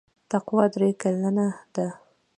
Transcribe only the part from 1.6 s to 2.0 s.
ده.